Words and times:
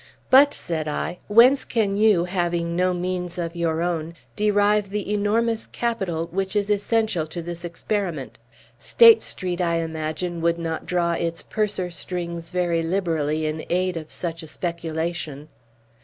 "But," 0.31 0.51
said 0.51 0.87
I, 0.87 1.19
"whence 1.27 1.63
can 1.63 1.95
you, 1.95 2.25
having 2.25 2.75
no 2.75 2.91
means 2.91 3.37
of 3.37 3.55
your 3.55 3.83
own, 3.83 4.15
derive 4.35 4.89
the 4.89 5.13
enormous 5.13 5.67
capital 5.67 6.25
which 6.31 6.55
is 6.55 6.71
essential 6.71 7.27
to 7.27 7.39
this 7.39 7.63
experiment? 7.63 8.39
State 8.79 9.21
Street, 9.21 9.61
I 9.61 9.75
imagine, 9.75 10.41
would 10.41 10.57
not 10.57 10.87
draw 10.87 11.11
its 11.13 11.43
purser 11.43 11.91
strings 11.91 12.49
very 12.49 12.81
liberally 12.81 13.45
in 13.45 13.63
aid 13.69 13.95
of 13.95 14.09
such 14.09 14.41
a 14.41 14.47
speculation." 14.47 15.49